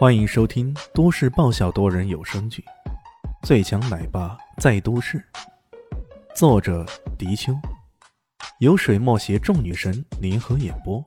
[0.00, 2.64] 欢迎收听都市爆笑多人有声剧
[3.46, 5.18] 《最强奶爸在都市》，
[6.34, 6.86] 作者：
[7.18, 7.52] 迪秋，
[8.60, 11.04] 由水墨携众女神联合演播，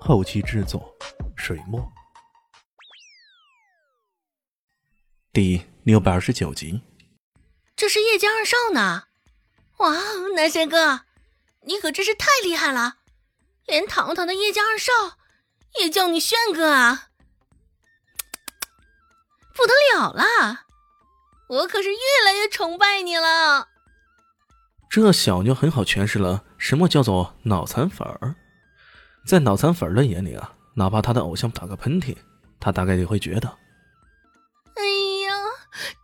[0.00, 0.92] 后期制作：
[1.36, 1.80] 水墨。
[5.32, 6.82] 第六百二十九集，
[7.76, 9.04] 这是叶家二少呢！
[9.76, 11.02] 哇哦，南神哥，
[11.66, 12.96] 你可真是太厉害了，
[13.66, 14.92] 连堂堂的叶家二少
[15.80, 17.10] 也叫你炫哥啊！
[19.54, 20.66] 不得了啦，
[21.48, 23.68] 我可是越来越崇拜你了。
[24.90, 28.34] 这小妞很好诠释了什么叫做脑残粉儿。
[29.26, 32.16] 在脑残粉儿的眼里啊，哪怕他的偶像打个喷嚏，
[32.58, 33.48] 他大概也会觉得：
[34.74, 34.82] 哎
[35.26, 35.34] 呀，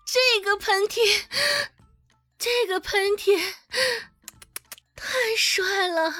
[0.07, 1.25] 这个喷嚏，
[2.39, 3.37] 这个喷嚏
[4.95, 6.13] 太帅了，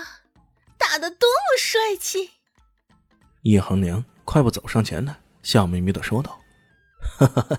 [0.77, 2.33] 打的多么帅气！
[3.43, 6.41] 叶恒娘快步走上前来，笑眯眯的说道。
[7.17, 7.59] 哈哈，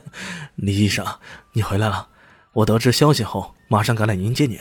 [0.56, 1.06] 李医生，
[1.54, 2.10] 你回来了！
[2.54, 4.60] 我得知消息后，马上赶来迎接你。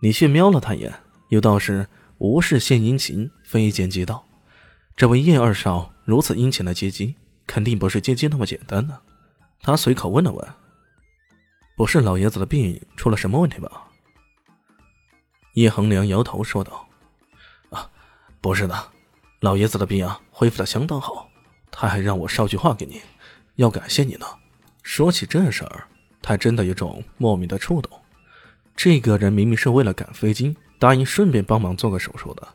[0.00, 0.92] 李迅瞄了他一眼，
[1.28, 1.86] 有道是
[2.18, 4.26] “无事献殷勤，非奸即盗”。
[4.96, 7.14] 这位叶二少如此殷勤的接机，
[7.46, 8.98] 肯定不是接机那么简单的。
[9.60, 10.48] 他随口问了问
[11.76, 13.88] ：“不是老爷子的病出了什么问题吧？”
[15.54, 16.88] 叶恒良摇头说道
[17.70, 17.90] ：“啊，
[18.40, 18.92] 不是的，
[19.40, 21.28] 老爷子的病啊，恢复的相当好。
[21.70, 23.00] 他还让我捎句话给你。”
[23.56, 24.26] 要感谢你呢。
[24.82, 25.84] 说起这事儿，
[26.22, 27.90] 他真的有种莫名的触动。
[28.76, 32.46] 这个人明明是为了赶飞机，答应顺便帮忙做个手术的。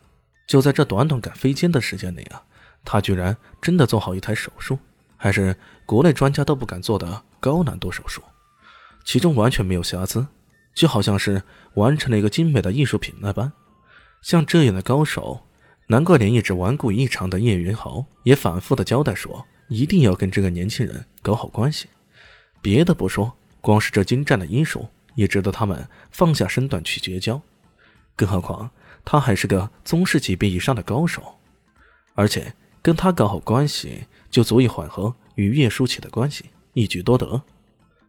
[0.47, 2.41] 就在这短短赶飞机的时间内啊，
[2.85, 4.77] 他居然真的做好一台手术，
[5.17, 8.21] 还是国内专家都不敢做的高难度手术，
[9.03, 10.27] 其中完全没有瑕疵，
[10.75, 11.41] 就好像是
[11.73, 13.51] 完成了一个精美的艺术品那般。
[14.21, 15.41] 像这样的高手，
[15.87, 19.45] 难怪连一直顽固异常的叶云豪也反复的交代说。
[19.71, 21.87] 一定要跟这个年轻人搞好关系，
[22.61, 27.41] 别的不说，光是这精湛的医术也值得他们放下身段去结交。
[28.17, 28.69] 更何况
[29.05, 31.35] 他还是个宗师级别以上的高手，
[32.15, 37.41] 而且跟他搞好关系就足以缓和与叶舒淇的关系，一举多得。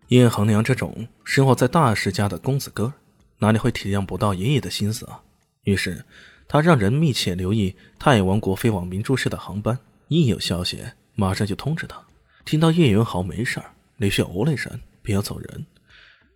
[0.09, 2.93] 叶恒良这种生活在大世家的公子哥，
[3.39, 5.23] 哪里会体谅不到爷爷的心思啊？
[5.63, 6.05] 于是
[6.49, 9.79] 他让人密切留意太王国飞往明珠市的航班，
[10.09, 10.83] 一有消息。
[11.15, 12.03] 马上就通知他。
[12.45, 15.67] 听到叶云豪没事儿，李炫哦了一声，便要走人。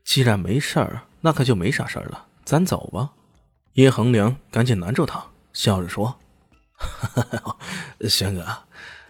[0.05, 3.11] 既然没事儿，那可就没啥事儿了，咱走吧。
[3.73, 6.17] 叶恒良赶紧拦住他，笑着说
[8.09, 8.47] ：“轩哥，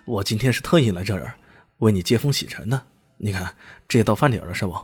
[0.06, 1.34] 我今天是特意来这儿
[1.78, 2.86] 为你接风洗尘的。
[3.18, 3.54] 你看，
[3.86, 4.74] 这到饭点了，是不？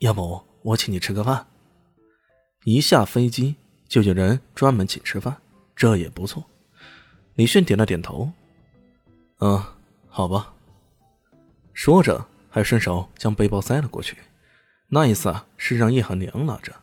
[0.00, 1.46] 要不我请你吃个饭？
[2.64, 3.54] 一下飞机
[3.88, 5.36] 就有人专门请吃饭，
[5.76, 6.44] 这也不错。”
[7.36, 8.32] 李迅点了点头
[9.38, 9.64] ：“嗯。”
[10.12, 10.52] 好吧，
[11.72, 14.16] 说着还顺手将背包塞了过去。
[14.88, 16.74] 那一次啊是让叶恒良拿着，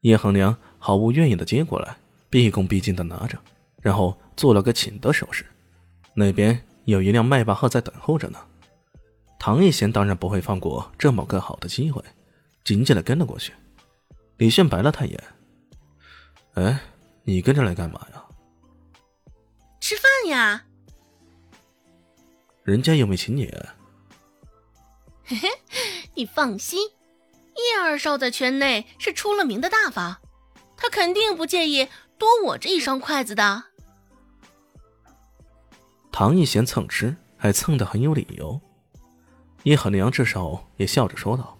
[0.00, 1.96] 叶恒良毫无怨言的接过来，
[2.30, 3.38] 毕恭毕敬的拿着，
[3.82, 5.44] 然后做了个请的手势。
[6.14, 8.38] 那边有一辆迈巴赫在等候着呢。
[9.38, 12.02] 唐一贤当然不会放过这么个好的机会，
[12.64, 13.52] 紧紧的跟了过去。
[14.38, 15.24] 李炫白了他一眼
[16.56, 16.80] ：“哎，
[17.22, 18.24] 你跟着来干嘛呀
[19.78, 20.64] ？”“吃饭呀。”
[22.66, 23.46] 人家又没请你。
[25.24, 25.48] 嘿嘿，
[26.14, 26.80] 你放心，
[27.54, 30.16] 叶二少在圈内是出了名的大方，
[30.76, 31.86] 他肯定不介意
[32.18, 33.62] 多我这一双筷子的。
[36.10, 38.60] 唐一贤蹭吃，还蹭得很有理由。
[39.62, 41.56] 叶恒良这时候也笑着说道：“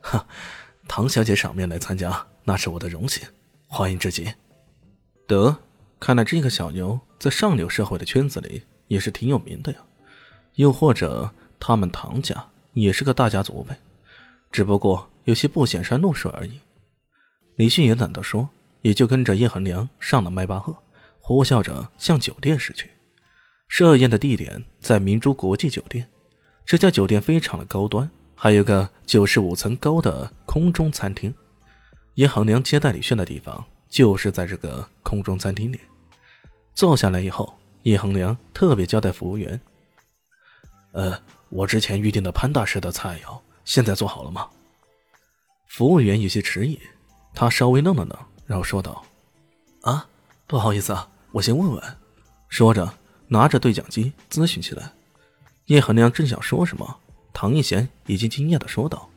[0.00, 0.26] 哈，
[0.88, 3.28] 唐小姐赏面来参加，那是我的荣幸，
[3.66, 4.32] 欢迎至极。”
[5.28, 5.58] 得，
[6.00, 9.78] 看来这个小牛在上流社会的圈子里也是挺有名的呀。
[10.58, 11.30] 又或者，
[11.60, 13.78] 他们唐家也是个大家族呗，
[14.50, 16.58] 只不过有些不显山露水而已。
[17.54, 18.48] 李迅也懒得说，
[18.82, 20.76] 也就跟着叶恒良上了迈巴赫，
[21.20, 22.90] 呼啸着向酒店驶去。
[23.68, 26.08] 设宴的地点在明珠国际酒店，
[26.66, 31.32] 这家酒店非常的高端，还有个九十五层高的空中餐厅。
[32.14, 35.78] 叶恒良接待李迅的地方就是在这个空中餐厅里。
[36.74, 39.60] 坐下来以后，叶恒良特别交代服务员。
[40.92, 44.48] 呃，我之前预定的潘大师的菜肴现在做好了吗？
[45.66, 46.80] 服务员有些迟疑，
[47.34, 49.04] 他稍微愣了愣，然后说道
[49.82, 50.08] ：“啊，
[50.46, 51.96] 不好意思啊，我先问问。”
[52.48, 52.94] 说着，
[53.28, 54.92] 拿着对讲机咨询起来。
[55.66, 56.98] 叶恒良正想说什么，
[57.34, 59.10] 唐一贤已经惊讶的说道：“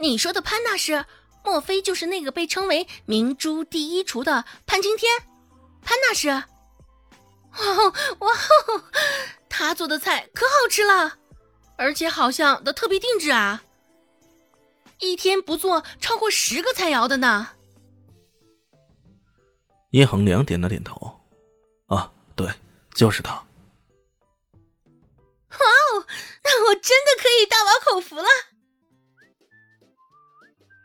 [0.00, 1.06] 你说的潘大师，
[1.44, 5.08] 莫非就是那个被称为明珠第一厨的潘青天？
[5.80, 6.28] 潘大师？
[6.28, 6.44] 哇
[8.26, 8.32] 哇！”
[9.58, 11.18] 家做的菜可好吃了，
[11.76, 13.62] 而且好像都特别定制啊，
[15.00, 17.50] 一天不做超过十个菜肴的呢。
[19.90, 21.20] 叶恒良点了点头，
[21.86, 22.50] 啊，对，
[22.94, 23.34] 就是他。
[23.34, 23.44] 哇
[25.58, 26.06] 哦，
[26.44, 28.24] 那我真的可以大饱口福了。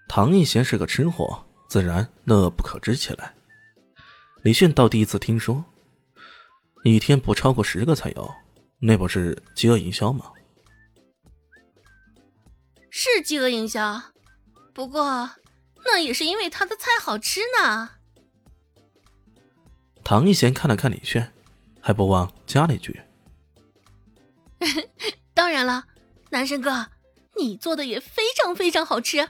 [0.10, 3.34] 唐艺贤是个吃货，自然乐不可支起来。
[4.44, 5.64] 李炫倒第一次听说，
[6.84, 8.34] 一天不超过十个菜肴，
[8.80, 10.32] 那不是饥饿营销吗？
[12.90, 14.02] 是饥饿营销，
[14.74, 15.32] 不过
[15.86, 17.92] 那也是因为他的菜好吃呢。
[20.04, 21.34] 唐一贤看了看李炫，
[21.82, 23.02] 还不忘加了一句：
[25.34, 25.86] “当然了，
[26.30, 26.88] 男神哥，
[27.38, 29.30] 你做的也非常非常好吃。”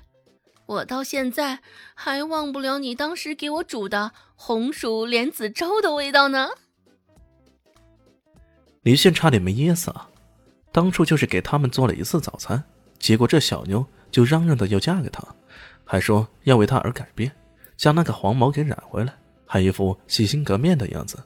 [0.68, 1.62] 我到现在
[1.96, 6.50] 还忘不了你当时给我煮的红薯莲子粥的味道呢。
[8.88, 10.10] 李炫差点没噎死啊！
[10.72, 12.64] 当初就是给他们做了一次早餐，
[12.98, 15.22] 结果这小妞就嚷嚷的要嫁给他，
[15.84, 17.30] 还说要为他而改变，
[17.76, 19.14] 将那个黄毛给染回来，
[19.46, 21.22] 还一副洗心革面的样子。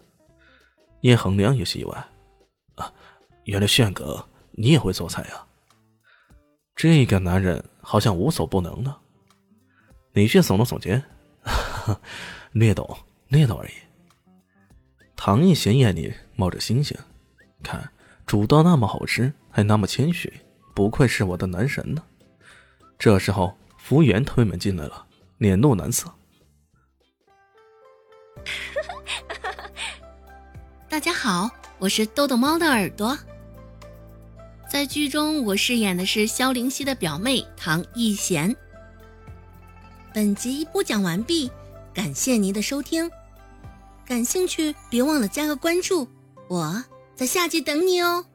[1.01, 2.03] 叶恒良有些意外，
[2.77, 2.91] 啊，
[3.43, 5.45] 原来炫哥你也会做菜呀？
[6.75, 8.97] 这个男人好像无所不能呢。
[10.13, 11.03] 李迅耸了耸肩，
[12.53, 12.97] 略懂，
[13.27, 13.73] 略懂而已。
[15.15, 16.97] 唐艺贤眼里冒着星星，
[17.61, 17.91] 看
[18.25, 20.31] 煮到那么好吃，还那么谦虚，
[20.73, 22.03] 不愧是我的男神呢。
[22.97, 25.05] 这时候，服务员推门进来了，
[25.37, 26.11] 脸露难色。
[30.87, 31.49] 大家好，
[31.79, 33.17] 我是豆豆猫的耳朵。
[34.69, 38.55] 在剧中，我饰演的是萧灵溪的表妹唐艺贤。
[40.13, 41.51] 本集播讲完毕，
[41.93, 43.09] 感谢您的收听。
[44.05, 46.07] 感兴趣别忘了加个关注，
[46.47, 46.83] 我
[47.21, 48.25] 在下集等你哦。